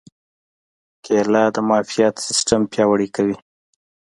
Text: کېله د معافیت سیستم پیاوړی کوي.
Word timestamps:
کېله 1.05 1.43
د 1.55 1.57
معافیت 1.67 2.15
سیستم 2.27 2.61
پیاوړی 2.71 3.07
کوي. 3.15 3.37